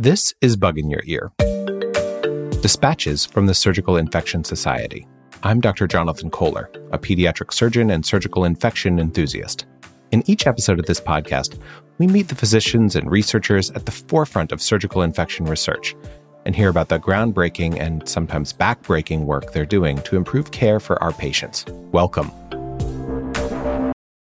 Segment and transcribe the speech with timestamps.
[0.00, 1.32] This is Bug in Your Ear.
[2.62, 5.08] Dispatches from the Surgical Infection Society.
[5.42, 5.88] I'm Dr.
[5.88, 9.66] Jonathan Kohler, a pediatric surgeon and surgical infection enthusiast.
[10.12, 11.60] In each episode of this podcast,
[11.98, 15.96] we meet the physicians and researchers at the forefront of surgical infection research
[16.46, 21.02] and hear about the groundbreaking and sometimes backbreaking work they're doing to improve care for
[21.02, 21.64] our patients.
[21.90, 22.30] Welcome.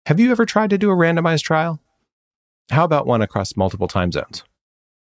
[0.04, 1.80] Have you ever tried to do a randomized trial?
[2.68, 4.44] How about one across multiple time zones?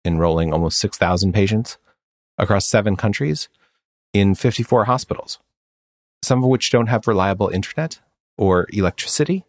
[0.06, 1.78] Enrolling almost 6,000 patients
[2.38, 3.48] across seven countries
[4.14, 5.40] in 54 hospitals,
[6.22, 8.00] some of which don't have reliable internet
[8.38, 9.46] or electricity.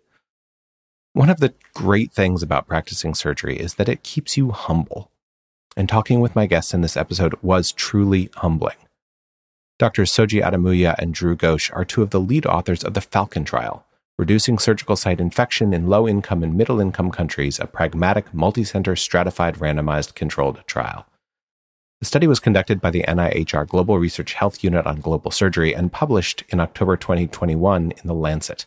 [1.12, 5.10] One of the great things about practicing surgery is that it keeps you humble
[5.76, 8.76] and talking with my guests in this episode was truly humbling.
[9.78, 13.44] Doctors Soji Ademuyiwa and Dhruv Ghosh are two of the lead authors of the Falcon
[13.44, 13.83] Trial,
[14.16, 19.56] Reducing Surgical Site Infection in Low Income and Middle Income Countries, a pragmatic, multi-center, stratified,
[19.56, 21.04] randomized, controlled trial.
[21.98, 25.90] The study was conducted by the NIHR Global Research Health Unit on Global Surgery and
[25.90, 28.66] published in October 2021 in The Lancet.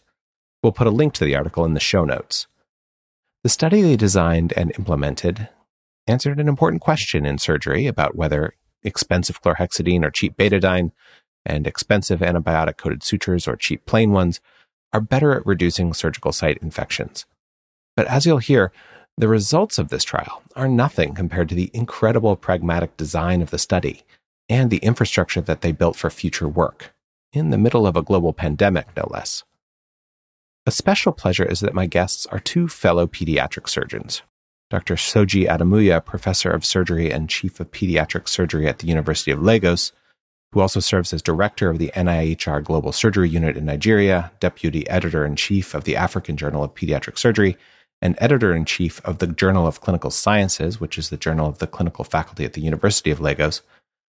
[0.62, 2.48] We'll put a link to the article in the show notes.
[3.44, 5.48] The study they designed and implemented
[6.08, 10.92] answered an important question in surgery about whether expensive chlorhexidine or cheap betadine
[11.46, 14.42] and expensive antibiotic coated sutures or cheap plain ones
[14.94, 17.26] are better at reducing surgical site infections.
[17.96, 18.72] But as you'll hear,
[19.18, 23.58] the results of this trial are nothing compared to the incredible pragmatic design of the
[23.58, 24.04] study
[24.48, 26.94] and the infrastructure that they built for future work,
[27.34, 29.44] in the middle of a global pandemic, no less.
[30.66, 34.22] A special pleasure is that my guests are two fellow pediatric surgeons
[34.70, 34.96] Dr.
[34.96, 39.94] Soji Ademuyiwa, professor of surgery and chief of pediatric surgery at the University of Lagos,
[40.52, 45.26] who also serves as director of the NIHR Global Surgery Unit in Nigeria, deputy editor
[45.26, 47.58] in chief of the African Journal of Pediatric Surgery,
[48.02, 51.60] and editor in chief of the Journal of Clinical Sciences, which is the journal of
[51.60, 53.62] the clinical faculty at the University of Lagos,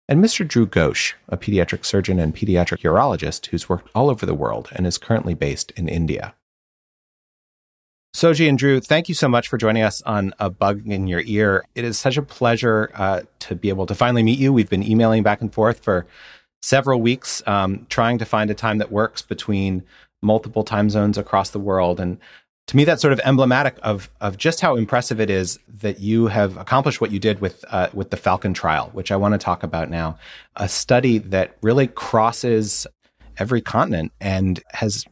[0.09, 0.45] and Mr.
[0.45, 4.86] Dhruv Ghosh, a pediatric surgeon and pediatric urologist who's worked all over the world and
[4.86, 6.35] is currently based in India.
[8.13, 11.22] Soji and Dhruv, thank you so much for joining us on A Bug in Your
[11.25, 11.66] Ear.
[11.74, 14.53] It is such a pleasure uh, to be able to finally meet you.
[14.53, 16.06] We've been emailing back and forth for
[16.62, 19.84] several weeks, um, trying to find a time that works between
[20.22, 22.00] multiple time zones across the world.
[22.00, 22.19] And
[22.68, 26.28] to me, that's sort of emblematic of of just how impressive it is that you
[26.28, 29.40] have accomplished what you did with uh, with the Falcon trial, which I want to
[29.40, 30.18] talk about now.
[30.56, 32.85] A study that really crosses
[33.38, 35.03] every continent and has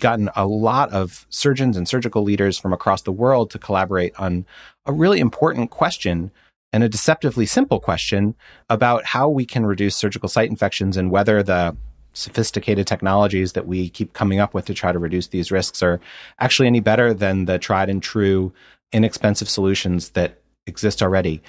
[0.00, 4.46] gotten a lot of surgeons and surgical leaders from across the world to collaborate on
[4.86, 6.30] a really important question
[6.72, 8.34] and a deceptively simple question
[8.68, 11.76] about how we can reduce surgical site infections and whether the
[12.12, 16.00] sophisticated technologies that we keep coming up with to try to reduce these risks are
[16.38, 18.52] actually any better than the tried and true
[18.92, 21.42] inexpensive solutions that exist already.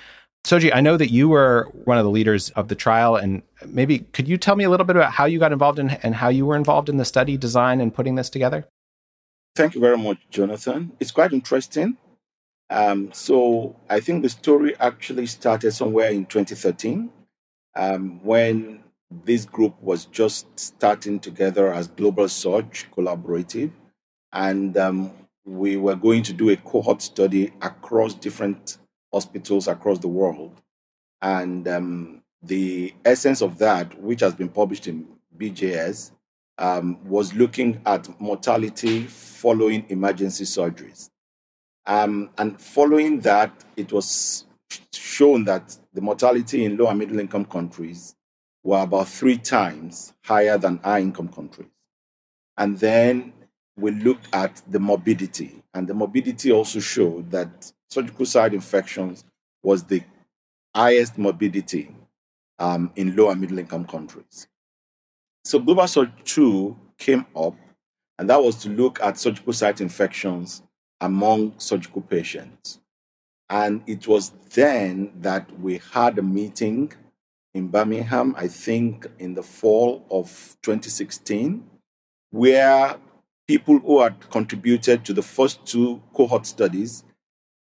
[0.44, 4.00] Soji, I know that you were one of the leaders of the trial, and maybe
[4.00, 6.30] could you tell me a little bit about how you got involved in, and how
[6.30, 8.68] you were involved in the study design and putting this together?
[9.56, 10.94] Thank you very much, Jonathan.
[11.00, 11.98] It's quite interesting.
[12.70, 17.12] Um, so I think the story actually started somewhere in 2013
[17.76, 18.82] um, when
[19.26, 23.72] this group was just starting together as GlobalSurg Collaborative.
[24.32, 25.12] And um,
[25.46, 28.78] we were going to do a cohort study across different
[29.14, 30.62] hospitals across the world.
[31.22, 35.08] And um, the essence of that, which has been published in
[35.38, 36.12] BJS,
[36.58, 41.10] um, was looking at mortality following emergency surgeries.
[41.86, 44.46] Um, and following that, it was
[44.94, 48.16] shown that the mortality in low and middle income countries
[48.64, 51.70] were about three times higher than high income countries.
[52.58, 53.34] And then
[53.78, 59.26] we looked at the morbidity, and the morbidity also showed that surgical site infections
[59.62, 60.02] was the
[60.74, 61.94] highest morbidity
[62.58, 64.48] um, in low and middle income countries.
[65.44, 67.56] So GlobalSurg 2 came up,
[68.18, 70.62] and that was to look at surgical site infections
[71.02, 72.80] among surgical patients.
[73.50, 76.94] And it was then that we had a meeting
[77.54, 81.62] in Birmingham, I think in the fall of 2016,
[82.30, 82.96] where
[83.48, 87.04] people who had contributed to the first two cohort studies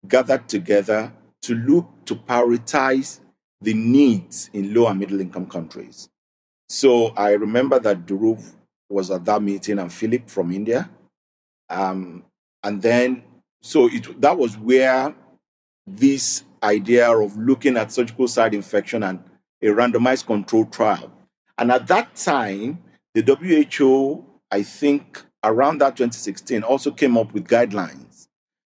[0.06, 1.12] gathered together
[1.43, 3.20] to look to prioritize
[3.61, 6.08] the needs in low and middle income countries.
[6.69, 8.55] So I remember that Dhruv
[8.88, 10.91] was at that meeting and Philip from India.
[11.69, 12.25] Um,
[12.62, 13.23] and then,
[13.62, 15.14] so it, that was where
[15.87, 19.23] this idea of looking at surgical site infection and
[19.62, 21.12] a randomized control trial.
[21.58, 22.82] And at that time,
[23.14, 28.09] the WHO, I think around that 2016, also came up with guidelines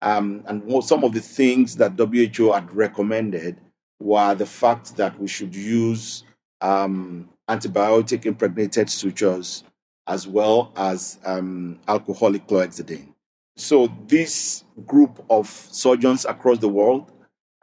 [0.04, 3.58] um, and some of the things that WHO had recommended
[4.02, 6.26] were the fact that we should use
[6.60, 9.64] um, antibiotic impregnated sutures
[10.06, 13.14] as well as um, alcoholic chlorhexidine.
[13.56, 17.10] So, this group of surgeons across the world,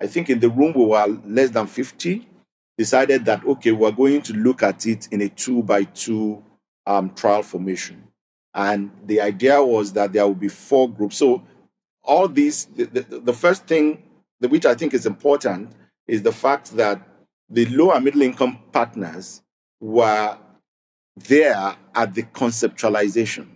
[0.00, 2.26] I think in the room we were less than 50,
[2.78, 6.42] decided that, okay, we're going to look at it in a two by two
[7.14, 8.02] trial formation.
[8.54, 11.18] And the idea was that there would be four groups.
[11.18, 11.42] So,
[12.02, 14.02] all these, the, the, the first thing,
[14.40, 15.72] which I think is important,
[16.06, 17.00] is the fact that
[17.48, 19.42] the low and middle income partners
[19.80, 20.38] were
[21.16, 23.46] there at the conceptualization.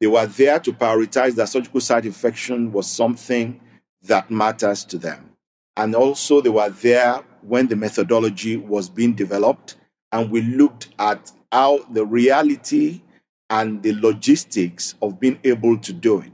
[0.00, 3.60] They were there to prioritize that surgical site infection was something
[4.02, 5.30] that matters to them.
[5.76, 9.76] And also, they were there when the methodology was being developed.
[10.12, 13.02] And we looked at how the reality
[13.50, 16.32] and the logistics of being able to do it.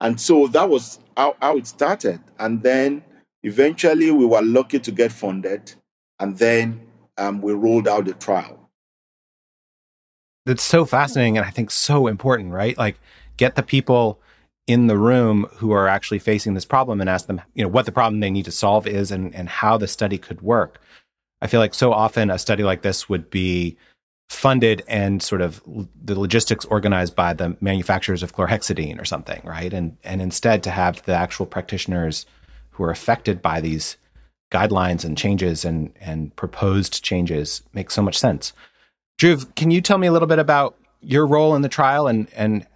[0.00, 2.20] And so that was how, how it started.
[2.38, 3.02] And then
[3.42, 5.74] eventually we were lucky to get funded.
[6.20, 6.80] And then
[7.16, 8.58] um, we rolled out the trial
[10.48, 12.76] that's so fascinating and I think so important, right?
[12.78, 12.98] Like
[13.36, 14.18] get the people
[14.66, 17.84] in the room who are actually facing this problem and ask them, you know, what
[17.84, 20.80] the problem they need to solve is and, and how the study could work.
[21.42, 23.76] I feel like so often a study like this would be
[24.28, 25.62] funded and sort of
[26.04, 29.72] the logistics organized by the manufacturers of chlorhexidine or something, right?
[29.72, 32.26] And and instead to have the actual practitioners
[32.70, 33.96] who are affected by these
[34.52, 38.52] guidelines and changes and and proposed changes makes so much sense.
[39.18, 42.28] Dhruv, can you tell me a little bit about your role in the trial and
[42.36, 42.66] and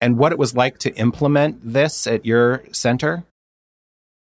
[0.00, 3.24] and what it was like to implement this at your center?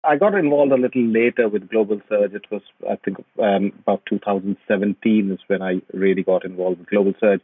[0.06, 2.34] I got involved a little later with GlobalSurg.
[2.34, 7.40] It was, I think, um, about 2017 is when I really got involved with GlobalSurg.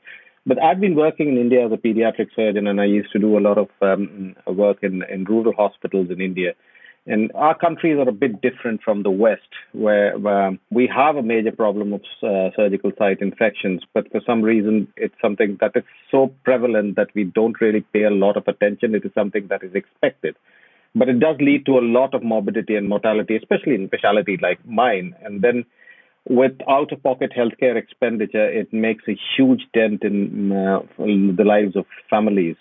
[0.46, 3.38] But I've been working in India as a pediatric surgeon, and I used to do
[3.38, 6.54] a lot of um, work in, in rural hospitals in India.
[7.04, 11.22] And our countries are a bit different from the West, where um, we have a
[11.22, 15.82] major problem of uh, surgical site infections, but for some reason, it's something that is
[16.12, 18.94] so prevalent that we don't really pay a lot of attention.
[18.94, 20.36] It is something that is expected.
[20.94, 24.64] But it does lead to a lot of morbidity and mortality, especially in specialty like
[24.66, 25.14] mine.
[25.22, 25.64] And then
[26.28, 31.76] with out of pocket healthcare expenditure, it makes a huge dent in, uh, the lives
[31.76, 32.56] of families.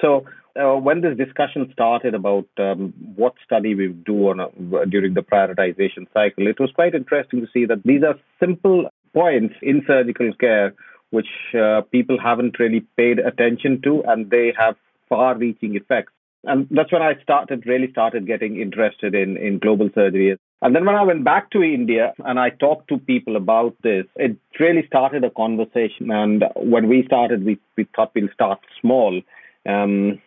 [0.00, 0.26] So
[0.56, 5.22] uh, when this discussion started about um, what study we do on a, during the
[5.22, 10.32] prioritization cycle, it was quite interesting to see that these are simple points in surgical
[10.38, 10.74] care
[11.10, 14.76] which uh, people haven't really paid attention to, and they have
[15.10, 16.12] far-reaching effects.
[16.44, 20.36] And that's when I started really started getting interested in in global surgery.
[20.60, 24.06] And then when I went back to India and I talked to people about this,
[24.16, 26.10] it really started a conversation.
[26.10, 29.22] And when we started, we, we thought we'll start small
[29.68, 30.20] um,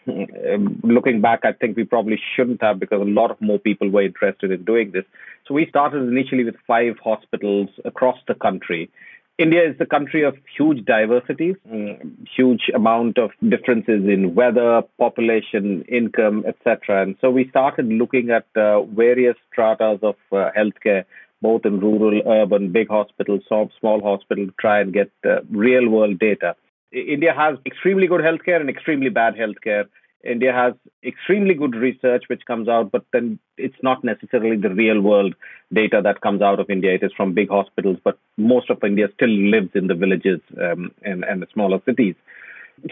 [0.84, 4.04] looking back, I think we probably shouldn't have because a lot of more people were
[4.04, 5.04] interested in doing this.
[5.48, 8.90] So we started initially with five hospitals across the country.
[9.38, 15.84] India is the country of huge diversity, um, huge amount of differences in weather, population,
[15.90, 17.04] income, etc.
[17.04, 21.04] And so we started looking at uh, various stratas of uh, healthcare,
[21.42, 26.56] both in rural, urban, big hospitals, small hospitals, try and get uh, real world data.
[26.94, 29.86] India has extremely good healthcare and extremely bad healthcare.
[30.26, 30.74] India has
[31.04, 35.36] extremely good research which comes out, but then it's not necessarily the real world
[35.74, 36.94] data that comes out of India.
[36.94, 40.92] It is from big hospitals, but most of India still lives in the villages um,
[41.04, 42.16] and, and the smaller cities.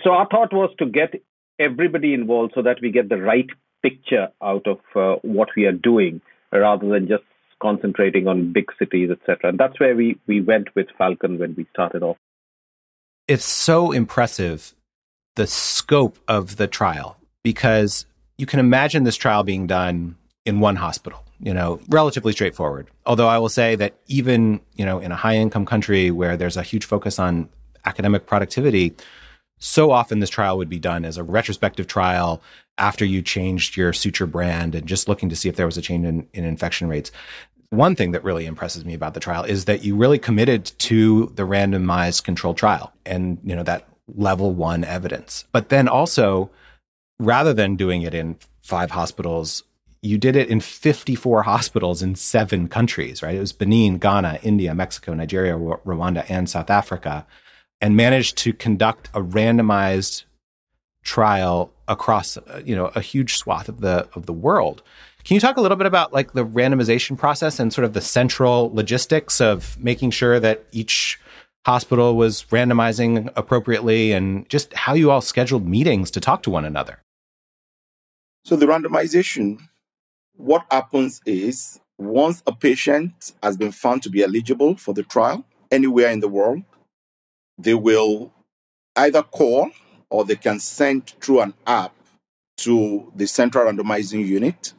[0.03, 1.15] So our thought was to get
[1.59, 3.49] everybody involved so that we get the right
[3.81, 6.21] picture out of uh, what we are doing
[6.51, 7.23] rather than just
[7.61, 9.49] concentrating on big cities, etc.
[9.49, 12.17] And that's where we, we went with Falcon when we started off
[13.27, 14.75] it's so impressive
[15.35, 18.05] the scope of the trial because
[18.37, 22.87] you can imagine this trial being done in one hospital, you know, relatively straightforward.
[23.05, 26.57] Although I will say that even, you know, in a high income country where there's
[26.57, 27.49] a huge focus on
[27.85, 28.93] academic productivity,
[29.59, 32.41] so often this trial would be done as a retrospective trial
[32.77, 35.81] after you changed your suture brand and just looking to see if there was a
[35.81, 37.11] change in, in infection rates
[37.73, 41.31] one thing that really impresses me about the trial is that you really committed to
[41.35, 46.49] the randomized controlled trial and you know that level 1 evidence but then also
[47.19, 49.63] rather than doing it in five hospitals
[50.01, 53.35] you did it in 54 hospitals in seven countries right?
[53.35, 57.25] It was Benin Ghana India Mexico Nigeria Rwanda and South Africa
[57.81, 60.23] and managed to conduct a randomized
[61.03, 64.81] trial across uh, you know a huge swath of the of the world.
[65.23, 68.01] Can you talk a little bit about like the randomization process and sort of the
[68.01, 71.19] central logistics of making sure that each
[71.65, 76.65] hospital was randomizing appropriately and just how you all scheduled meetings to talk to one
[76.65, 76.99] another?
[78.45, 79.59] So the randomization,
[80.35, 85.45] what happens is once a patient has been found to be eligible for the trial
[85.71, 86.63] anywhere in the world,
[87.57, 88.33] they will
[88.95, 89.71] either call
[90.09, 91.95] or they can send through an app
[92.57, 94.73] to the central randomizing unit.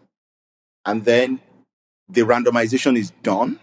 [0.85, 1.41] And then
[2.09, 3.59] the randomization is done.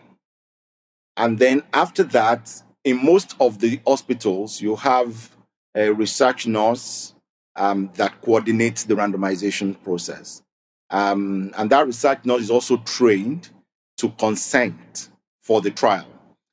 [1.15, 5.29] And then after that, in most of the hospitals, you have
[5.75, 7.13] a research nurse
[7.55, 10.41] um, that coordinates the randomization process.
[10.89, 13.49] Um, and that research nurse is also trained
[13.97, 15.09] to consent
[15.41, 16.07] for the trial.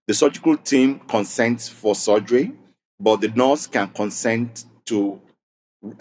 [0.07, 2.53] The surgical team consents for surgery,
[3.01, 5.21] but the nurse can consent to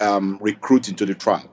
[0.00, 1.50] um, recruit into the trial.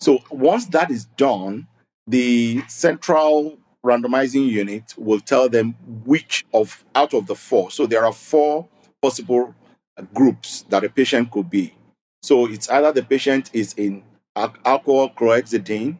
[0.00, 1.66] So once that is done,
[2.06, 7.70] the central randomizing unit will tell them which of out of the four.
[7.70, 8.68] So there are four
[9.00, 9.54] possible
[9.96, 11.74] uh, groups that a patient could be.
[12.22, 14.02] So it's either the patient is in
[14.36, 15.98] alcohol chlorhexidine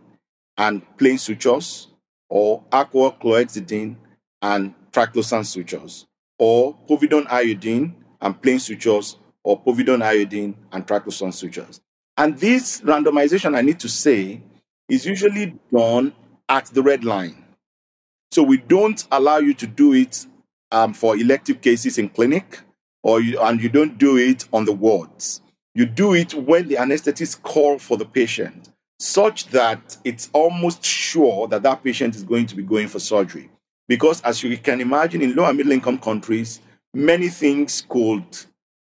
[0.56, 1.88] and plain sutures,
[2.28, 3.96] or alcohol chlorhexidine
[4.42, 6.06] and triclosan sutures,
[6.38, 11.80] or povidone iodine and plain sutures, or povidone iodine and triclosan sutures.
[12.16, 14.42] And this randomization, I need to say,
[14.88, 16.12] is usually done
[16.48, 17.44] at the red line.
[18.30, 20.26] So we don't allow you to do it
[20.70, 22.60] um, for elective cases in clinic,
[23.02, 25.40] or you, and you don't do it on the wards.
[25.74, 31.46] You do it when the anesthetist call for the patient, such that it's almost sure
[31.48, 33.48] that that patient is going to be going for surgery.
[33.86, 36.60] Because as you can imagine, in low and middle income countries,
[36.92, 38.24] many things could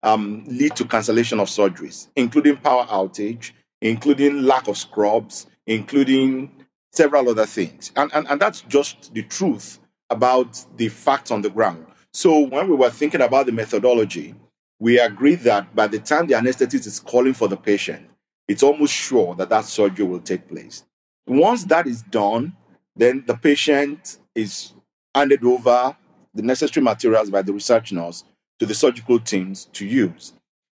[0.02, 6.55] um, lead to cancellation of surgeries, including power outage, including lack of scrubs, including
[6.96, 7.92] several other things.
[7.96, 11.86] And, and, and that's just the truth about the facts on the ground.
[12.14, 14.36] So when we were thinking about the methodology,
[14.80, 18.10] we agreed that by the time the anesthetist is calling for the patient,
[18.48, 20.84] it's almost sure that that surgery will take place.
[21.28, 22.56] Once that is done,
[22.96, 24.74] then the patient is
[25.14, 25.96] handed over
[26.34, 28.24] the necessary materials by the research nurse
[28.60, 30.34] to the surgical teams to use.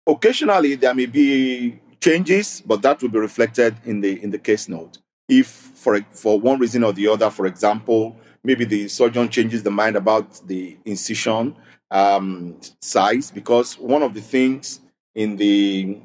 [0.08, 4.70] Occasionally, there may be changes, but that will be reflected in the in the case
[4.70, 5.00] note.
[5.28, 9.72] If for for one reason or the other, for example, maybe the surgeon changes the
[9.72, 11.56] mind about the incision
[11.92, 14.82] um, size, because one of the things
[15.16, 16.00] in the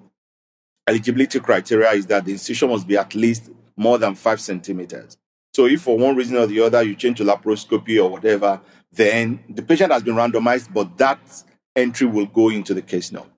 [0.89, 5.17] eligibility criteria is that the incision must be at least more than five centimeters.
[5.55, 8.61] So if for one reason or the other you change to laparoscopy or whatever,
[8.91, 11.21] then the patient has been randomized, but that
[11.77, 13.31] entry will go into the case note.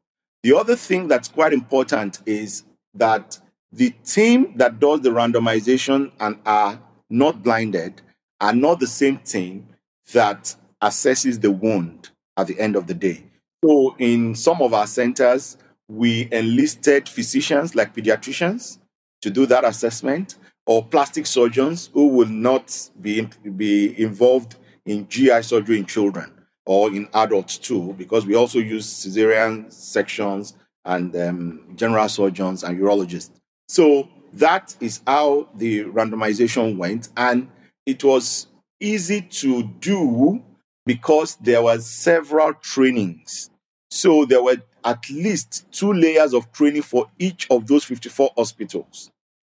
[0.43, 2.65] The other thing that's quite important is
[2.95, 3.39] that
[3.75, 8.03] the team that does the randomization and are not blinded
[8.41, 9.67] are not the same team
[10.13, 13.25] that assesses the wound at the end of the day.
[13.65, 15.57] So, in some of our centers,
[15.89, 18.79] we enlisted physicians like pediatricians
[19.23, 25.43] to do that assessment, or plastic surgeons who will not be, be involved in GI
[25.43, 26.31] surgery in children
[26.67, 30.55] or in adults too, because we also use cesarean sections
[30.85, 33.31] and um, general surgeons and urologists.
[33.69, 37.49] So that is how the randomization went, and
[37.87, 38.49] it was
[38.81, 40.43] easy to do
[40.87, 43.51] because there were several trainings.
[43.91, 49.11] So there were at least two layers of training for each of those 54 hospitals.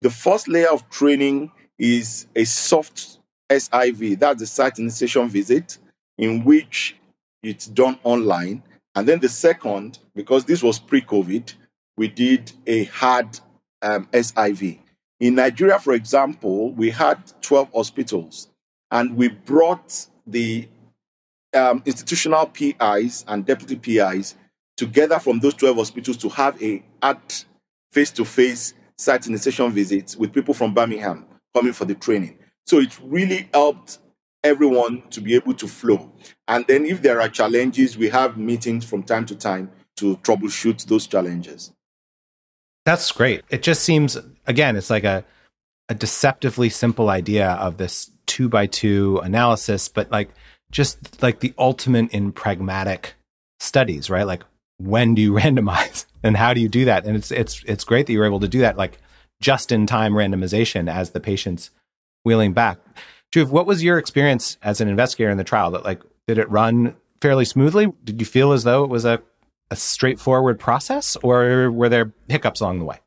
[0.01, 3.19] The first layer of training is a soft
[3.49, 5.77] SIV, that's the site initiation visit
[6.17, 6.95] in which
[7.43, 8.63] it's done online.
[8.95, 11.53] And then the second, because this was pre COVID,
[11.97, 13.39] we did a hard
[13.81, 14.79] um, SIV.
[15.19, 18.49] In Nigeria, for example, we had 12 hospitals
[18.91, 20.67] and we brought the
[21.55, 24.35] um, institutional PIs and deputy PIs
[24.77, 27.45] together from those 12 hospitals to have a at
[27.91, 32.37] face to face site initiation visits with people from Birmingham coming for the training.
[32.65, 33.99] So it really helped
[34.43, 36.11] everyone to be able to flow.
[36.47, 40.85] And then if there are challenges, we have meetings from time to time to troubleshoot
[40.85, 41.71] those challenges.
[42.85, 43.43] That's great.
[43.49, 45.25] It just seems again, it's like a
[45.89, 50.29] a deceptively simple idea of this two by two analysis, but like
[50.71, 53.13] just like the ultimate in pragmatic
[53.59, 54.25] studies, right?
[54.25, 54.43] Like
[54.77, 57.05] when do you randomize and how do you do that?
[57.05, 58.99] And it's it's it's great that you're able to do that, like
[59.41, 61.71] just in time randomization as the patient's
[62.23, 62.79] wheeling back.
[63.31, 65.71] Dhruv, what was your experience as an investigator in the trial?
[65.71, 67.91] That like did it run fairly smoothly?
[68.03, 69.21] Did you feel as though it was a,
[69.71, 72.99] a straightforward process, or were there hiccups along the way?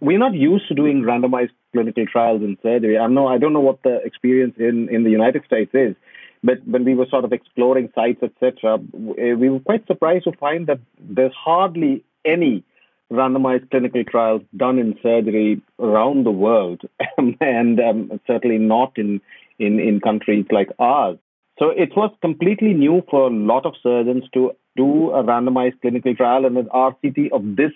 [0.00, 2.98] We're not used to doing randomized clinical trials in surgery.
[2.98, 5.94] I know I don't know what the experience in, in the United States is,
[6.42, 10.66] but when we were sort of exploring sites, etc., we were quite surprised to find
[10.68, 12.64] that there's hardly any
[13.12, 16.82] randomized clinical trials done in surgery around the world,
[17.40, 19.20] and um, certainly not in
[19.58, 21.18] in, in countries like ours.
[21.60, 26.14] So it was completely new for a lot of surgeons to do a randomized clinical
[26.16, 27.72] trial and an RCT of this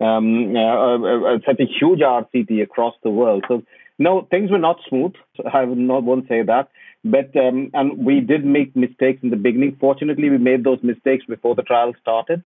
[0.00, 3.44] um, uh, uh, uh, such a huge RCT across the world.
[3.48, 3.62] So
[3.98, 5.14] no, things were not smooth.
[5.52, 6.68] I would not won't say that,
[7.04, 9.78] but um, and we did make mistakes in the beginning.
[9.80, 12.44] Fortunately, we made those mistakes before the trial started.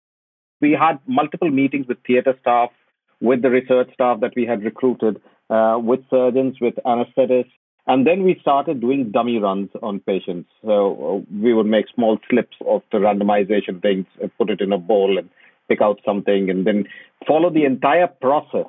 [0.61, 2.69] We had multiple meetings with theater staff,
[3.19, 7.51] with the research staff that we had recruited, uh, with surgeons, with anesthetists,
[7.87, 10.49] and then we started doing dummy runs on patients.
[10.63, 14.05] So uh, we would make small slips of the randomization things,
[14.37, 15.29] put it in a bowl, and
[15.67, 16.85] pick out something, and then
[17.27, 18.67] follow the entire process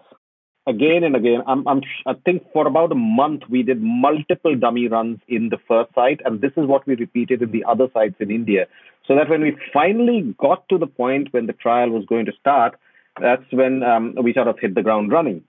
[0.67, 1.43] again and again.
[1.47, 5.59] I'm, I'm, I think for about a month we did multiple dummy runs in the
[5.69, 8.67] first site, and this is what we repeated in the other sites in India.
[9.07, 12.33] So that when we finally got to the point when the trial was going to
[12.41, 12.79] start,
[13.21, 15.43] that's when um, we sort of hit the ground running.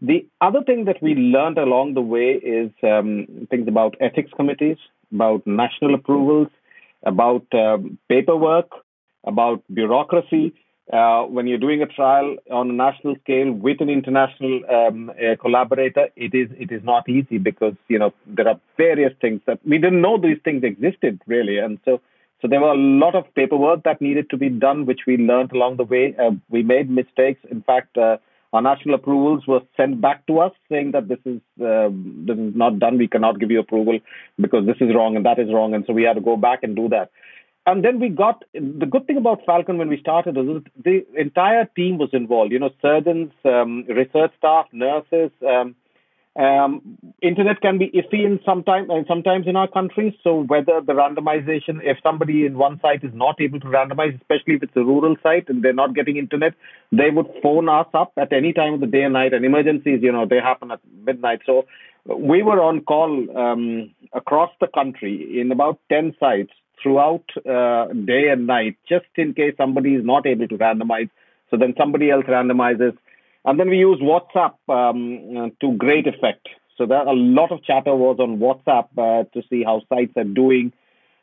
[0.00, 4.76] The other thing that we learned along the way is um, things about ethics committees,
[5.12, 6.48] about national approvals,
[7.04, 8.70] about um, paperwork,
[9.24, 10.52] about bureaucracy.
[10.92, 15.34] Uh, when you're doing a trial on a national scale with an international um, uh,
[15.40, 19.58] collaborator, it is it is not easy because you know there are various things that
[19.66, 22.00] we didn't know these things existed really, and so
[22.40, 25.52] so there were a lot of paperwork that needed to be done, which we learned
[25.52, 26.14] along the way.
[26.16, 27.40] Uh, we made mistakes.
[27.50, 28.18] In fact, uh,
[28.56, 31.88] our national approvals were sent back to us saying that this is uh,
[32.28, 32.98] this is not done.
[32.98, 34.00] We cannot give you approval
[34.40, 36.64] because this is wrong and that is wrong, and so we had to go back
[36.64, 37.10] and do that
[37.66, 41.64] and then we got the good thing about Falcon when we started is the entire
[41.76, 42.52] team was involved.
[42.52, 45.32] You know, surgeons, um, research staff, nurses.
[45.46, 45.74] Um,
[46.38, 50.12] um, internet can be iffy in sometimes and sometimes in our countries.
[50.22, 54.54] So whether the randomization, if somebody in one site is not able to randomize, especially
[54.54, 56.52] if it's a rural site and they're not getting internet,
[56.92, 59.32] they would phone us up at any time of the day and night.
[59.32, 61.40] And emergencies, you know, they happen at midnight.
[61.46, 61.66] So
[62.04, 66.52] we were on call um, across the country in about 10 sites
[66.82, 71.08] throughout uh, day and night, just in case somebody is not able to randomize.
[71.50, 72.96] So then somebody else randomizes.
[73.46, 76.48] And then we use WhatsApp um, uh, to great effect.
[76.76, 80.24] So there a lot of chatter was on WhatsApp uh, to see how sites are
[80.24, 80.72] doing,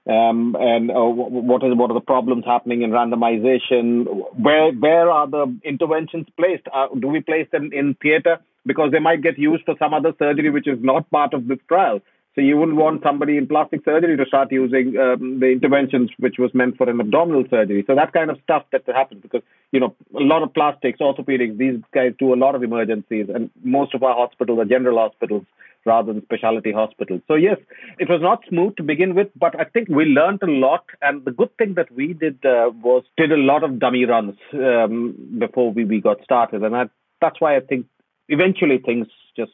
[0.10, 4.06] um, and uh, what is what are the problems happening in randomization?
[4.36, 6.64] Where where are the interventions placed?
[6.74, 10.14] Uh, do we place them in theater because they might get used for some other
[10.18, 12.00] surgery which is not part of this trial?
[12.36, 16.38] So you wouldn't want somebody in plastic surgery to start using um, the interventions which
[16.40, 17.84] was meant for an abdominal surgery.
[17.86, 21.58] So that kind of stuff that happens because you know a lot of plastics, orthopedics,
[21.58, 25.46] these guys do a lot of emergencies, and most of our hospitals are general hospitals
[25.86, 27.22] rather than specialty hospitals.
[27.28, 27.58] So yes,
[28.00, 30.86] it was not smooth to begin with, but I think we learned a lot.
[31.02, 34.36] And the good thing that we did uh, was did a lot of dummy runs
[34.54, 36.86] um, before we, we got started, and I,
[37.22, 37.86] that's why I think
[38.28, 39.06] eventually things
[39.38, 39.52] just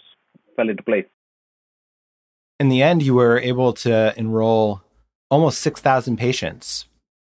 [0.56, 1.06] fell into place
[2.60, 4.82] in the end, you were able to enroll
[5.30, 6.86] almost 6,000 patients,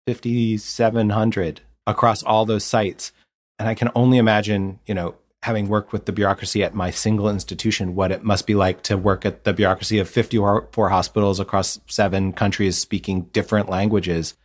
[0.07, 3.11] 5,700 across all those sites.
[3.57, 7.29] And I can only imagine, you know, having worked with the bureaucracy at my single
[7.29, 11.79] institution, what it must be like to work at the bureaucracy of 54 hospitals across
[11.87, 14.35] seven countries speaking different languages.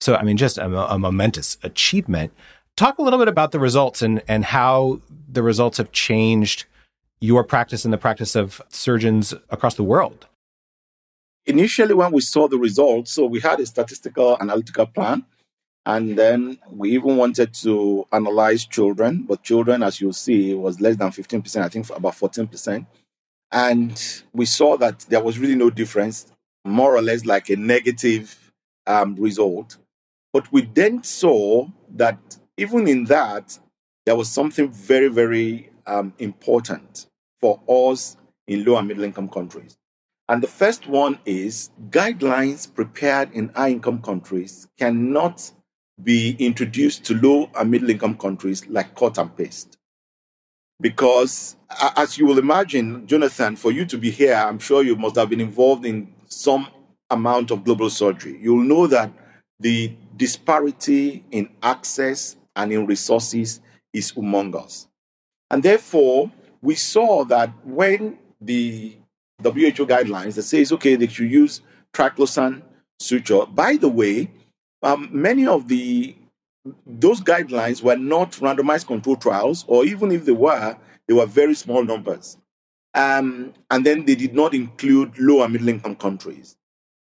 [0.00, 2.32] So, I mean, just a, a momentous achievement.
[2.76, 6.64] Talk a little bit about the results and, and how the results have changed
[7.22, 10.26] your practice and the practice of surgeons across the world?
[11.46, 15.24] Initially, when we saw the results, so we had a statistical analytical plan,
[15.86, 20.96] and then we even wanted to analyze children, but children, as you'll see, was less
[20.96, 22.86] than 15%, I think about 14%.
[23.52, 26.26] And we saw that there was really no difference,
[26.64, 28.52] more or less like a negative
[28.86, 29.76] um, result.
[30.32, 32.18] But we then saw that
[32.56, 33.58] even in that,
[34.06, 37.06] there was something very, very um, important
[37.42, 39.76] for us in low and middle income countries.
[40.28, 45.50] And the first one is guidelines prepared in high income countries cannot
[46.02, 49.76] be introduced to low and middle income countries like cut and paste.
[50.80, 51.56] Because,
[51.96, 55.28] as you will imagine, Jonathan, for you to be here, I'm sure you must have
[55.28, 56.68] been involved in some
[57.10, 58.38] amount of global surgery.
[58.40, 59.12] You'll know that
[59.60, 63.60] the disparity in access and in resources
[63.92, 64.86] is humongous.
[65.50, 68.96] And therefore, we saw that when the
[69.42, 71.60] WHO guidelines that says, okay, they should use
[71.92, 72.62] triclosan
[73.00, 73.44] suture.
[73.46, 74.30] By the way,
[74.82, 76.16] um, many of the
[76.86, 80.76] those guidelines were not randomized control trials, or even if they were,
[81.08, 82.38] they were very small numbers.
[82.94, 86.56] Um, and then they did not include low and middle income countries.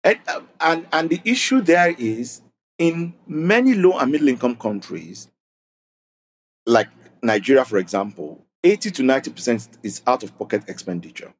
[0.03, 2.41] And, uh, and, and the issue there is
[2.79, 5.27] in many low and middle income countries,
[6.65, 6.87] like
[7.21, 11.33] Nigeria, for example, 80 to 90% is out of pocket expenditure.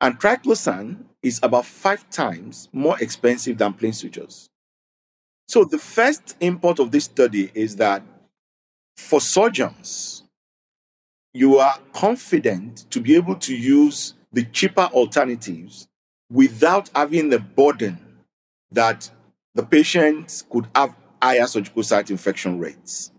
[0.00, 4.50] And triclosan is about five times more expensive than plain sutures.
[5.46, 8.02] So the first import of this study is that
[8.96, 10.24] for surgeons,
[11.32, 15.88] you are confident to be able to use the cheaper alternatives
[16.30, 17.98] without having the burden
[18.72, 19.10] that
[19.54, 23.10] the patients could have higher surgical site infection rates.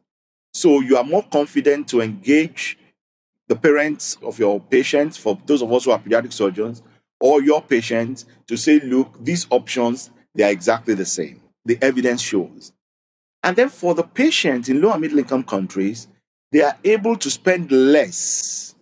[0.55, 2.77] So you are more confident to engage
[3.49, 6.81] the parents of your patients, for those of us who are pediatric surgeons,
[7.19, 11.41] or your patients to say, look, these options, they are exactly the same.
[11.65, 12.71] The evidence shows.
[13.43, 16.07] And then for the patient in low and middle income countries,
[16.53, 18.75] they are able to spend less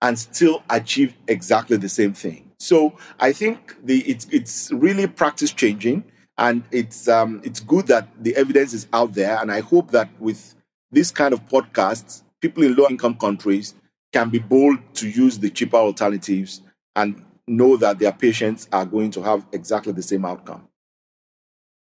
[0.00, 2.50] and still achieve exactly the same thing.
[2.58, 6.02] So I think the it's it's really practice changing,
[6.38, 9.38] and it's um, it's good that the evidence is out there.
[9.38, 10.54] And I hope that with
[10.92, 13.74] this kind of podcasts, people in low income countries
[14.12, 16.62] can be bold to use the cheaper alternatives
[16.96, 20.66] and know that their patients are going to have exactly the same outcome.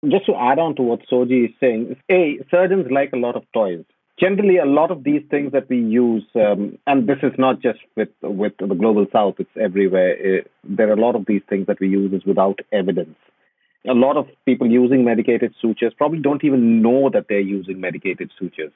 [0.09, 3.43] Just to add on to what Soji is saying, A, surgeons like a lot of
[3.53, 3.83] toys.
[4.19, 7.79] Generally, a lot of these things that we use, um, and this is not just
[7.97, 10.11] with, with the global south, it's everywhere.
[10.15, 13.17] It, uh, there are a lot of these things that we use is without evidence.
[13.87, 18.31] A lot of people using medicated sutures probably don't even know that they're using medicated
[18.39, 18.71] sutures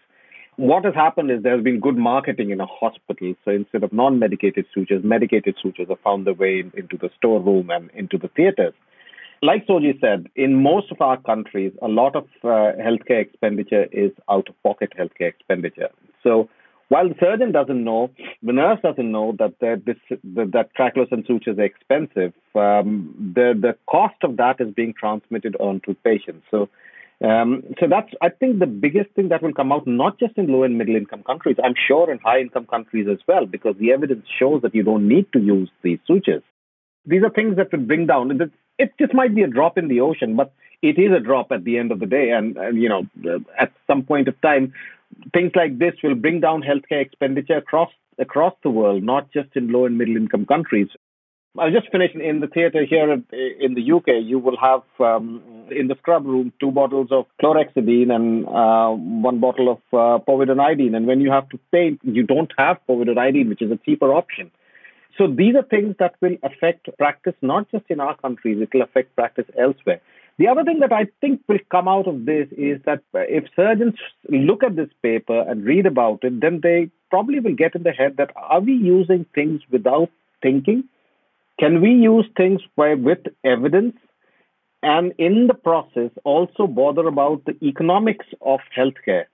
[0.59, 3.33] what has happened is there's been good marketing in a hospital.
[3.45, 7.69] So instead of non medicated sutures, medicated sutures have found their way into the storeroom
[7.69, 8.73] and into the theaters.
[9.41, 14.11] Like Soji said, in most of our countries, a lot of uh, healthcare expenditure is
[14.29, 15.87] out of pocket healthcare expenditure.
[16.23, 16.49] So
[16.89, 18.11] while the surgeon doesn't know,
[18.43, 22.33] the nurse doesn't know that this, that, that triclosan sutures are expensive.
[22.53, 26.45] Um, the the cost of that is being transmitted on to patients.
[26.51, 26.67] So
[27.21, 30.47] um, so that's, I think, the biggest thing that will come out, not just in
[30.47, 33.91] low and middle income countries, I'm sure in high income countries as well, because the
[33.91, 36.43] evidence shows that you don't need to use these sutures.
[37.05, 38.39] These are things that will bring down.
[38.77, 41.65] It just might be a drop in the ocean, but it is a drop at
[41.65, 42.29] the end of the day.
[42.29, 43.03] And, and you know,
[43.59, 44.73] at some point of time,
[45.33, 49.71] things like this will bring down healthcare expenditure across across the world, not just in
[49.71, 50.89] low and middle income countries.
[51.57, 54.23] I'll just finish in the theatre here in the UK.
[54.23, 59.39] You will have um, in the scrub room two bottles of chlorhexidine and uh, one
[59.39, 63.63] bottle of uh, povidone And when you have to paint, you don't have povidone which
[63.63, 64.51] is a cheaper option.
[65.17, 68.83] So these are things that will affect practice not just in our countries; it will
[68.83, 70.01] affect practice elsewhere.
[70.37, 73.95] The other thing that I think will come out of this is that if surgeons
[74.29, 77.91] look at this paper and read about it, then they probably will get in the
[77.91, 80.09] head that are we using things without
[80.41, 80.85] thinking?
[81.59, 83.95] Can we use things where, with evidence
[84.81, 89.25] and in the process also bother about the economics of healthcare?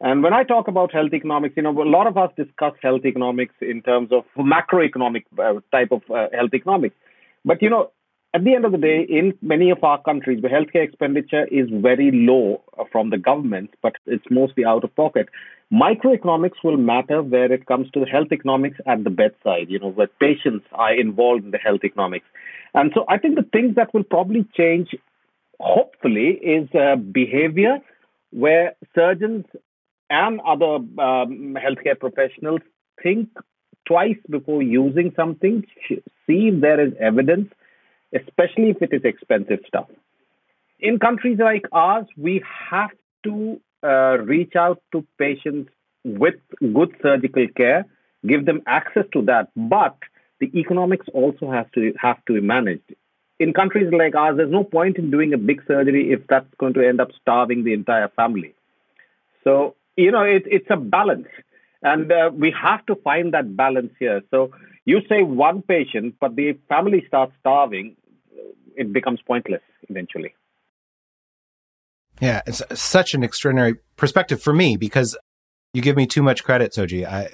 [0.00, 3.04] And when I talk about health economics, you know, a lot of us discuss health
[3.04, 6.96] economics in terms of macroeconomic uh, type of uh, health economics.
[7.44, 7.92] But, you know,
[8.34, 11.68] at the end of the day, in many of our countries, the healthcare expenditure is
[11.70, 15.28] very low from the government, but it's mostly out of pocket.
[15.70, 19.90] Microeconomics will matter where it comes to the health economics at the bedside, you know,
[19.90, 22.24] where patients are involved in the health economics.
[22.74, 24.94] And so I think the things that will probably change,
[25.60, 27.78] hopefully, is uh, behavior
[28.30, 29.44] where surgeons
[30.08, 32.60] and other um, healthcare professionals
[33.02, 33.28] think
[33.86, 37.50] twice before using something, see if there is evidence
[38.14, 39.88] especially if it is expensive stuff.
[40.80, 42.90] In countries like ours, we have
[43.24, 45.70] to uh, reach out to patients
[46.04, 47.86] with good surgical care,
[48.26, 49.96] give them access to that, but
[50.40, 52.94] the economics also has to have to be managed.
[53.38, 56.74] In countries like ours, there's no point in doing a big surgery if that's going
[56.74, 58.54] to end up starving the entire family.
[59.44, 61.28] So, you know, it, it's a balance.
[61.82, 64.22] And uh, we have to find that balance here.
[64.30, 64.52] So
[64.84, 67.96] you say one patient, but the family starts starving
[68.76, 70.34] it becomes pointless eventually.
[72.20, 75.16] Yeah, it's such an extraordinary perspective for me because
[75.74, 77.04] you give me too much credit, Soji.
[77.06, 77.30] I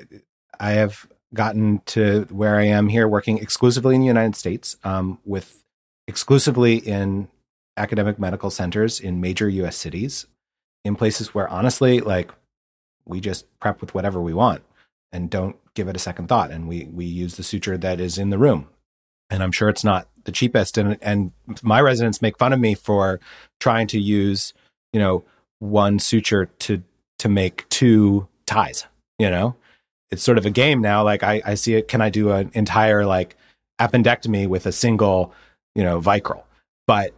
[0.58, 5.18] I have gotten to where I am here, working exclusively in the United States, um,
[5.24, 5.62] with
[6.06, 7.28] exclusively in
[7.76, 9.76] academic medical centers in major U.S.
[9.76, 10.26] cities,
[10.84, 12.32] in places where honestly, like
[13.04, 14.62] we just prep with whatever we want
[15.12, 18.16] and don't give it a second thought, and we we use the suture that is
[18.16, 18.68] in the room
[19.30, 20.78] and I'm sure it's not the cheapest.
[20.78, 23.20] And and my residents make fun of me for
[23.60, 24.52] trying to use
[24.92, 25.24] you know
[25.58, 26.82] one suture to
[27.18, 28.86] to make two ties.
[29.18, 29.56] You know,
[30.10, 31.02] it's sort of a game now.
[31.02, 31.88] Like I, I see it.
[31.88, 33.36] Can I do an entire like
[33.80, 35.32] appendectomy with a single
[35.74, 36.44] you know vicryl?
[36.86, 37.14] But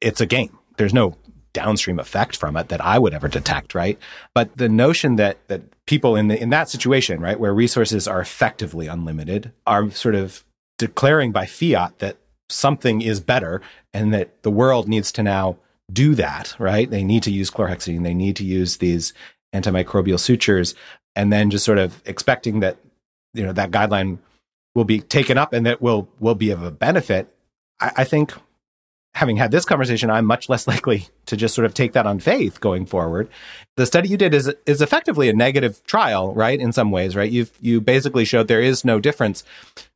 [0.00, 0.58] it's a game.
[0.76, 1.16] There's no
[1.52, 3.98] downstream effect from it that I would ever detect, right?
[4.34, 8.20] But the notion that that people in the in that situation, right, where resources are
[8.20, 10.44] effectively unlimited, are sort of
[10.78, 12.16] declaring by fiat that
[12.48, 13.60] something is better
[13.92, 15.58] and that the world needs to now
[15.92, 16.90] do that, right?
[16.90, 19.12] They need to use chlorhexidine, they need to use these
[19.54, 20.74] antimicrobial sutures,
[21.16, 22.76] and then just sort of expecting that
[23.34, 24.18] you know that guideline
[24.74, 27.28] will be taken up and that will will be of a benefit.
[27.80, 28.34] I, I think
[29.14, 32.20] having had this conversation, I'm much less likely to just sort of take that on
[32.20, 33.28] faith going forward.
[33.76, 36.58] The study you did is is effectively a negative trial, right?
[36.58, 37.30] In some ways, right?
[37.30, 39.44] You you basically showed there is no difference.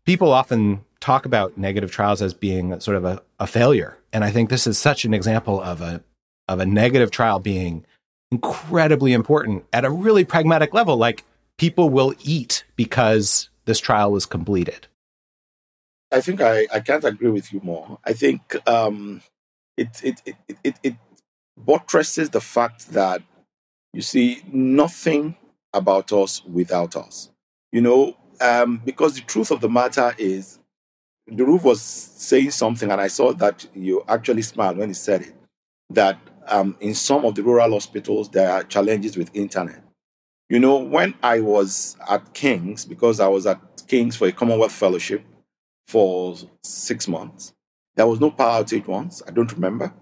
[0.05, 4.31] People often talk about negative trials as being sort of a, a failure, and I
[4.31, 6.03] think this is such an example of a
[6.49, 7.85] of a negative trial being
[8.31, 10.97] incredibly important at a really pragmatic level.
[10.97, 11.25] Like
[11.59, 14.89] people will eat because this trial was completed.
[16.13, 17.99] I think I, I can't agree with you more.
[18.05, 19.23] I think um,
[19.77, 20.95] it, it, it, it, it
[21.57, 23.23] buttresses the fact that
[23.93, 25.37] you see nothing
[25.73, 27.31] about us without us.
[27.73, 30.59] You know, um, because the truth of the matter is,
[31.31, 35.35] Dhruv was saying something, and I saw that you actually smiled when he said it.
[35.91, 39.83] That um, in some of the rural hospitals there are challenges with internet.
[40.49, 44.73] You know, when I was at King's, because I was at King's for a Commonwealth
[44.73, 45.25] Fellowship,
[45.87, 47.53] for six months.
[47.97, 49.23] There was no power outage once.
[49.27, 49.93] I don't remember.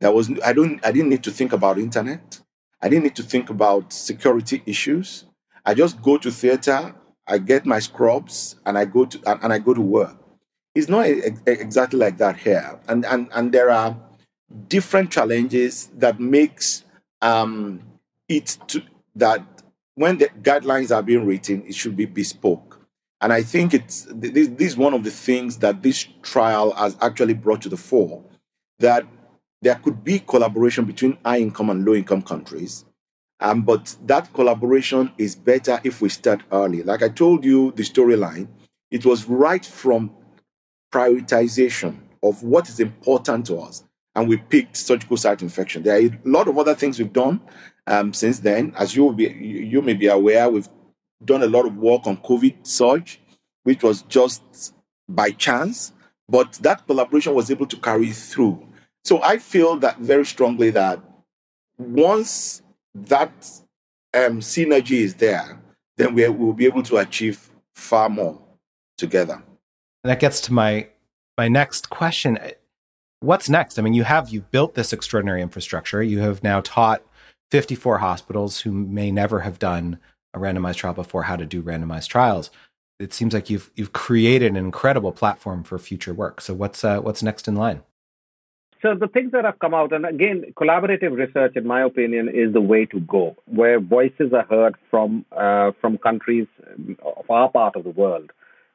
[0.00, 2.40] There was I don't I didn't need to think about internet.
[2.82, 5.24] I didn't need to think about security issues.
[5.64, 6.94] I just go to theater,
[7.26, 10.16] I get my scrubs, and I go to and, and I go to work.
[10.74, 13.96] It's not a, a, exactly like that here, and and and there are
[14.68, 16.84] different challenges that makes
[17.22, 17.82] um,
[18.28, 18.82] it to,
[19.16, 19.42] that
[19.94, 22.85] when the guidelines are being written, it should be bespoke.
[23.20, 26.96] And I think it's this, this is one of the things that this trial has
[27.00, 28.22] actually brought to the fore
[28.78, 29.06] that
[29.62, 32.84] there could be collaboration between high income and low income countries.
[33.40, 36.82] Um, but that collaboration is better if we start early.
[36.82, 38.48] Like I told you, the storyline,
[38.90, 40.10] it was right from
[40.92, 43.84] prioritization of what is important to us.
[44.14, 45.82] And we picked surgical site infection.
[45.82, 47.40] There are a lot of other things we've done
[47.86, 48.72] um, since then.
[48.78, 50.68] As you, be, you may be aware, we've
[51.24, 53.16] done a lot of work on COVIDSurg,
[53.64, 54.74] which was just
[55.08, 55.92] by chance,
[56.28, 58.66] but that collaboration was able to carry through.
[59.04, 61.00] So I feel that very strongly that
[61.78, 62.62] once
[62.94, 63.30] that
[64.14, 65.60] um, synergy is there,
[65.96, 68.40] then we will be able to achieve far more
[68.98, 69.42] together.
[70.04, 70.88] That gets to my
[71.38, 72.38] my next question.
[73.20, 73.78] What's next?
[73.78, 76.02] I mean, you have you've built this extraordinary infrastructure.
[76.02, 77.02] You have now taught
[77.50, 79.98] 54 hospitals who may never have done
[80.36, 82.50] a randomized trial before how to do randomized trials.
[82.98, 86.40] It seems like you've you've created an incredible platform for future work.
[86.40, 87.82] So what's uh, what's next in line?
[88.82, 92.52] So the things that have come out, and again, collaborative research, in my opinion, is
[92.52, 96.46] the way to go, where voices are heard from uh, from countries
[97.02, 98.30] of our part of the world,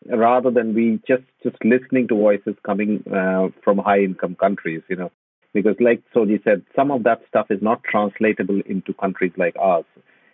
[0.08, 4.82] rather than we just just listening to voices coming uh, from high income countries.
[4.90, 5.12] You know,
[5.54, 9.86] because like Soji said, some of that stuff is not translatable into countries like ours.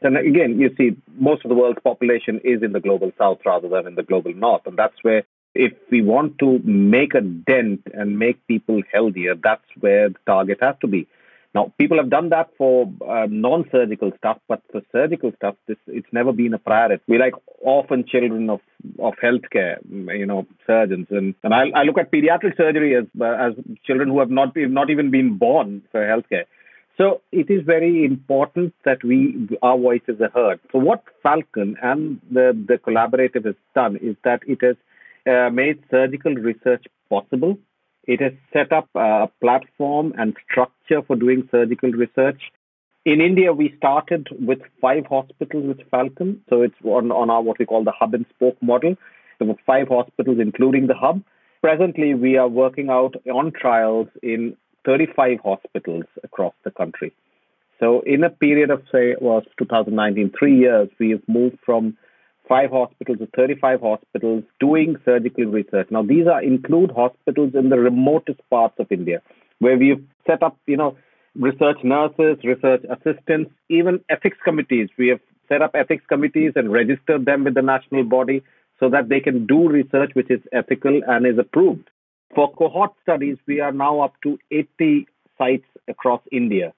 [0.01, 3.67] And again, you see, most of the world's population is in the global south rather
[3.67, 4.65] than in the global north.
[4.65, 5.23] And that's where,
[5.55, 10.60] if we want to make a dent and make people healthier, that's where the target
[10.62, 11.07] has to be.
[11.55, 16.12] Now, people have done that for uh, non-surgical stuff, but for surgical stuff, this it's
[16.12, 17.01] never been a priority.
[17.07, 18.60] We like orphan children of
[18.99, 23.53] of healthcare, you know, surgeons, and and I, I look at pediatric surgery as as
[23.86, 26.45] children who have not not even been born for healthcare.
[26.97, 30.60] So it is very important that we our voices are heard.
[30.71, 34.75] So what Falcon and the, the collaborative has done is that it has
[35.31, 37.57] uh, made surgical research possible.
[38.05, 42.41] It has set up a platform and structure for doing surgical research.
[43.05, 46.41] In India, we started with five hospitals with Falcon.
[46.49, 48.95] So it's on, on our what we call the hub and spoke model.
[49.38, 51.21] There were five hospitals, including the hub.
[51.62, 54.57] Presently, we are working out on trials in
[54.88, 57.13] 35 hospitals across the country.
[57.80, 61.97] So, in a period of, say, was 2019, three years, we have moved from
[62.47, 65.88] five hospitals to 35 hospitals doing surgical research.
[65.91, 69.21] Now, these are include hospitals in the remotest parts of India,
[69.60, 70.97] where we've set up, you know,
[71.36, 74.89] research nurses, research assistants, even ethics committees.
[74.97, 75.19] We have
[75.50, 78.41] set up ethics committees and registered them with the national body
[78.80, 81.89] so that they can do research which is ethical and is approved.
[82.35, 86.73] For cohort studies, we are now up to 80 sites across India.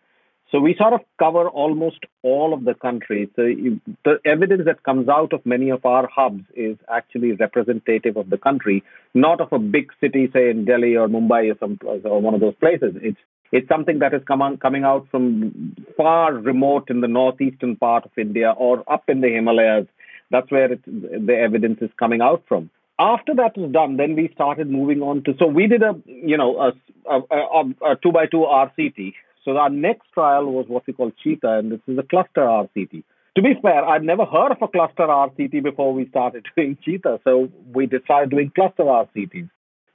[0.51, 3.29] So we sort of cover almost all of the country.
[3.35, 8.17] So you, the evidence that comes out of many of our hubs is actually representative
[8.17, 8.83] of the country,
[9.13, 12.41] not of a big city, say in Delhi or Mumbai or some or one of
[12.41, 12.95] those places.
[13.01, 13.19] It's
[13.51, 18.05] it's something that is come on, coming out from far remote in the northeastern part
[18.05, 19.87] of India or up in the Himalayas.
[20.31, 22.69] That's where the evidence is coming out from.
[22.99, 25.33] After that was done, then we started moving on to.
[25.39, 26.71] So we did a you know a,
[27.09, 29.13] a, a, a two by two RCT.
[29.45, 33.03] So our next trial was what we call Cheetah, and this is a cluster RCT.
[33.35, 37.21] To be fair, I'd never heard of a cluster RCT before we started doing Cheetah,
[37.23, 39.49] so we decided doing cluster RCTs.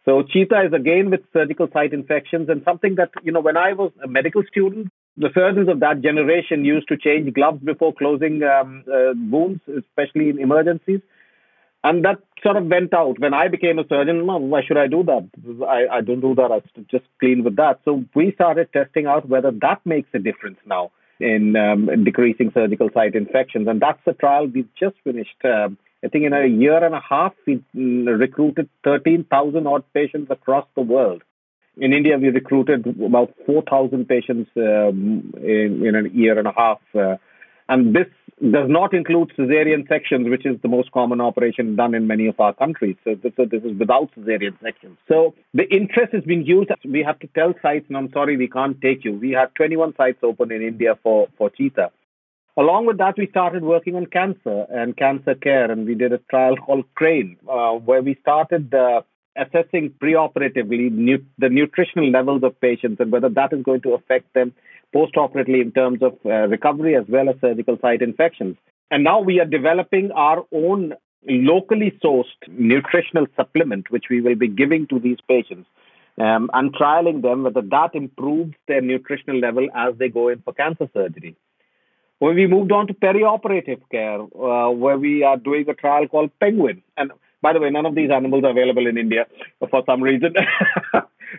[0.06, 3.74] So Cheetah is again with surgical site infections and something that you know when I
[3.74, 8.42] was a medical student, the surgeons of that generation used to change gloves before closing
[8.42, 11.00] um, uh, wounds, especially in emergencies.
[11.84, 13.18] And that sort of went out.
[13.18, 15.28] When I became a surgeon, why should I do that?
[15.68, 16.50] I, I don't do that.
[16.50, 17.80] I just clean with that.
[17.84, 22.88] So we started testing out whether that makes a difference now in um, decreasing surgical
[22.94, 23.68] site infections.
[23.68, 25.36] And that's the trial we've just finished.
[25.44, 30.30] Um, I think in a year and a half, we mm, recruited 13,000 odd patients
[30.30, 31.22] across the world.
[31.76, 36.80] In India, we recruited about 4,000 patients um, in, in a year and a half.
[36.94, 37.16] Uh,
[37.68, 38.06] and this
[38.40, 42.38] does not include cesarean sections, which is the most common operation done in many of
[42.40, 42.96] our countries.
[43.04, 44.98] So this, this is without cesarean sections.
[45.08, 46.70] So the interest is being used.
[46.84, 49.12] We have to tell sites, and I'm sorry, we can't take you.
[49.12, 51.90] We had 21 sites open in India for, for Cheetah.
[52.56, 56.18] Along with that, we started working on cancer and cancer care, and we did a
[56.18, 59.02] trial called CRANE, uh, where we started uh,
[59.36, 64.32] assessing preoperatively nu- the nutritional levels of patients and whether that is going to affect
[64.34, 64.52] them
[64.94, 68.56] postoperatively in terms of uh, recovery as well as surgical site infections.
[68.90, 70.94] And now we are developing our own
[71.26, 75.68] locally sourced nutritional supplement, which we will be giving to these patients
[76.18, 80.52] um, and trialing them whether that improves their nutritional level as they go in for
[80.52, 81.34] cancer surgery.
[82.18, 86.30] When we moved on to perioperative care, uh, where we are doing a trial called
[86.38, 86.82] Penguin.
[86.96, 87.10] And
[87.44, 89.26] by the way, none of these animals are available in India
[89.70, 90.32] for some reason.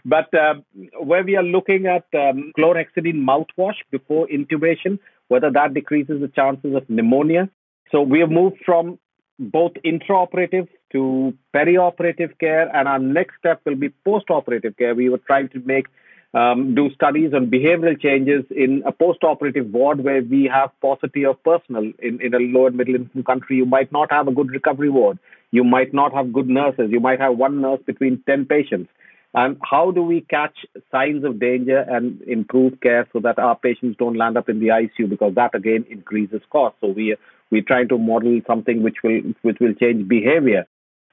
[0.04, 0.56] But uh,
[1.00, 6.76] where we are looking at um, chlorhexidine mouthwash before intubation, whether that decreases the chances
[6.76, 7.50] of pneumonia.
[7.92, 9.00] So we have moved from
[9.40, 14.94] both intraoperative to perioperative care, and our next step will be postoperative care.
[14.94, 15.88] We were trying to make
[16.36, 21.42] um, do studies on behavioral changes in a post-operative ward where we have paucity of
[21.44, 23.56] personnel in, in a low and middle income country.
[23.56, 25.18] You might not have a good recovery ward.
[25.52, 26.90] You might not have good nurses.
[26.92, 28.90] You might have one nurse between 10 patients.
[29.34, 30.58] And how do we catch
[30.92, 34.68] signs of danger and improve care so that our patients don't land up in the
[34.68, 36.76] ICU because that again increases cost.
[36.82, 37.16] So we
[37.52, 40.66] we're trying to model something which will which will change behavior.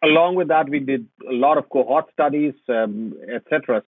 [0.04, 3.82] Along with that, we did a lot of cohort studies, um, etc.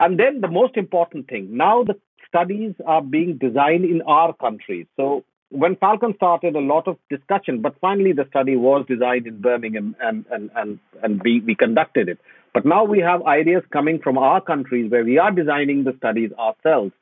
[0.00, 1.96] And then the most important thing now the
[2.28, 4.86] studies are being designed in our countries.
[4.96, 9.40] So when Falcon started, a lot of discussion, but finally the study was designed in
[9.40, 12.18] Birmingham and, and, and, and we, we conducted it.
[12.52, 16.30] But now we have ideas coming from our countries where we are designing the studies
[16.38, 16.92] ourselves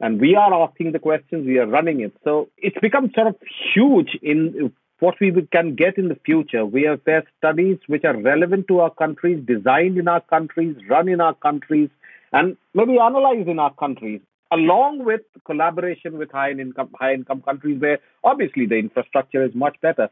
[0.00, 2.12] and we are asking the questions, we are running it.
[2.24, 3.36] So it's become sort of
[3.72, 6.64] huge in what we can get in the future.
[6.64, 11.08] We have there studies which are relevant to our countries, designed in our countries, run
[11.08, 11.88] in our countries,
[12.32, 17.80] and maybe analyze in our countries, along with collaboration with high income high income countries
[17.80, 20.08] where obviously the infrastructure is much better.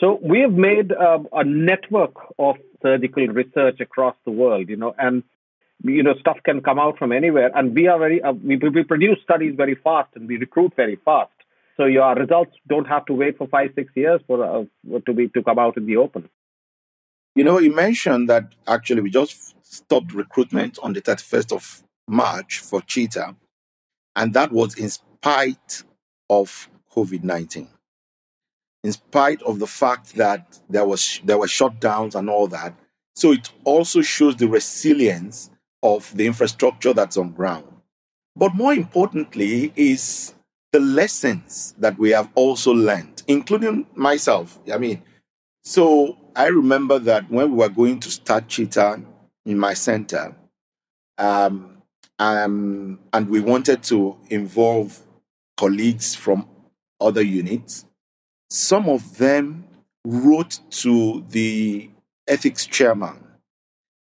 [0.00, 4.94] So we have made uh, a network of surgical research across the world, you know,
[4.98, 5.22] and
[5.84, 8.84] you know stuff can come out from anywhere, and we are very uh, we, we
[8.84, 11.30] produce studies very fast and we recruit very fast.
[11.76, 15.28] So your results don't have to wait for five six years for uh, to be
[15.28, 16.28] to come out in the open.
[17.34, 22.58] You know, you mentioned that actually we just stopped recruitment on the 31st of March
[22.58, 23.36] for Cheetah,
[24.16, 25.84] and that was in spite
[26.28, 27.68] of COVID 19
[28.84, 32.74] in spite of the fact that there was there were shutdowns and all that.
[33.14, 35.50] So it also shows the resilience
[35.82, 37.64] of the infrastructure that's on ground.
[38.34, 40.34] But more importantly is
[40.72, 44.58] the lessons that we have also learned, including myself.
[44.72, 45.02] I mean,
[45.62, 49.02] so I remember that when we were going to start Cheetah
[49.44, 50.34] in my center,
[51.18, 51.82] um,
[52.18, 54.98] um, and we wanted to involve
[55.56, 56.48] colleagues from
[57.00, 57.84] other units,
[58.48, 59.64] some of them
[60.04, 61.90] wrote to the
[62.26, 63.18] ethics chairman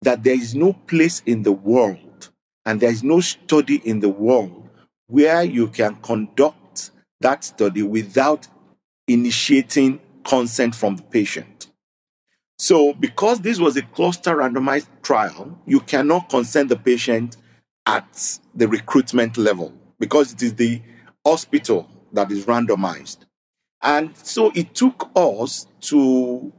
[0.02, 2.30] that there is no place in the world
[2.66, 4.70] and there is no study in the world
[5.08, 8.48] where you can conduct that study without
[9.08, 11.55] initiating consent from the patient.
[12.58, 17.38] So, because this was a cluster randomized trial, you cannot consent the patient
[17.86, 20.82] at the recruitment level because it is the
[21.26, 23.18] hospital that is randomized.
[23.82, 26.52] And so it took us to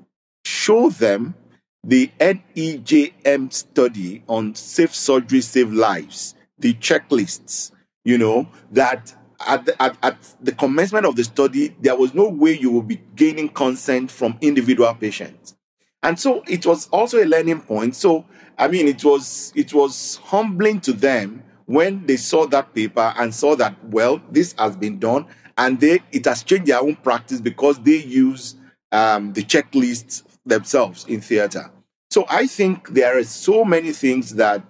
[0.44, 1.34] show them
[1.82, 7.72] the NEJM study on safe surgery, save lives, the checklists,
[8.04, 9.14] you know, that
[9.46, 12.88] at the, at, at the commencement of the study, there was no way you would
[12.88, 15.56] be gaining consent from individual patients.
[16.02, 17.96] And so it was also a learning point.
[17.96, 18.24] So
[18.58, 23.34] I mean, it was it was humbling to them when they saw that paper and
[23.34, 25.26] saw that well, this has been done,
[25.58, 28.56] and they it has changed their own practice because they use
[28.92, 31.70] um, the checklists themselves in theater.
[32.10, 34.62] So I think there are so many things that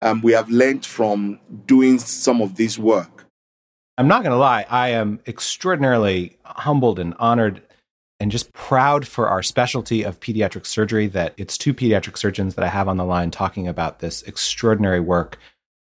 [0.00, 3.26] um, we have learned from doing some of this work.
[3.98, 7.62] I'm not going to lie, I am extraordinarily humbled and honored
[8.20, 12.64] and just proud for our specialty of pediatric surgery that it's two pediatric surgeons that
[12.64, 15.38] I have on the line talking about this extraordinary work.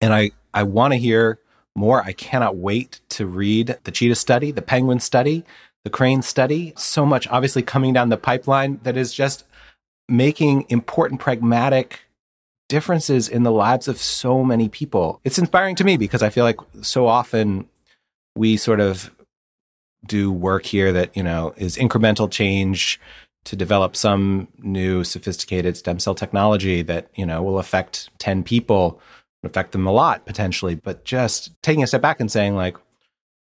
[0.01, 1.39] And I, I want to hear
[1.75, 2.03] more.
[2.03, 5.45] I cannot wait to read the cheetah study, the penguin study,
[5.83, 6.73] the crane study.
[6.75, 9.45] So much obviously coming down the pipeline that is just
[10.09, 12.01] making important pragmatic
[12.69, 15.21] differences in the lives of so many people.
[15.23, 17.69] It's inspiring to me because I feel like so often
[18.35, 19.11] we sort of
[20.05, 22.99] do work here that, you know, is incremental change
[23.45, 28.99] to develop some new sophisticated stem cell technology that, you know, will affect 10 people,
[29.43, 32.75] affect them a lot potentially, but just taking a step back and saying like,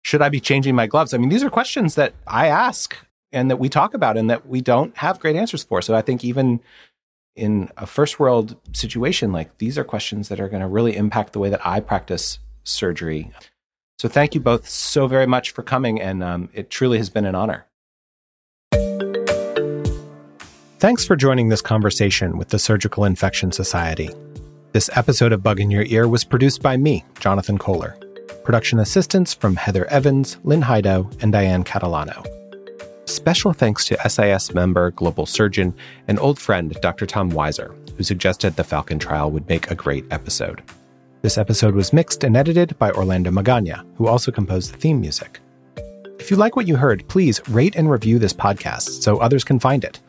[0.03, 1.13] should I be changing my gloves?
[1.13, 2.97] I mean, these are questions that I ask
[3.33, 5.83] and that we talk about and that we don't have great answers for.
[5.83, 6.61] So I think even
[7.37, 11.33] in a first world situation, like these are questions that are going to really impact
[11.33, 13.31] the way that I practice surgery.
[14.01, 17.27] So thank you both so very much for coming, and um, it truly has been
[17.27, 17.67] an honor.
[20.79, 24.09] Thanks for joining this conversation with the Surgical Infection Society.
[24.73, 27.95] This episode of Bug in Your Ear was produced by me, Jonathan Kohler.
[28.43, 32.27] Production assistance from Heather Evans, Lynn Heido, and Diane Catalano.
[33.05, 35.75] Special thanks to SIS member, global surgeon,
[36.09, 37.05] and old friend Dr.
[37.05, 40.63] Tom Weiser, who suggested the Falcon trial would make a great episode.
[41.23, 45.41] This episode was mixed and edited by Orlando Magana, who also composed the theme music.
[46.19, 49.59] If you like what you heard, please rate and review this podcast so others can
[49.59, 50.01] find it.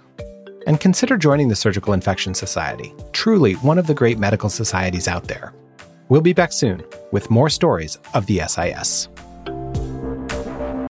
[0.67, 5.25] And consider joining the Surgical Infection Society, truly one of the great medical societies out
[5.27, 5.53] there.
[6.07, 6.81] We'll be back soon
[7.11, 9.09] with more stories of the SIS.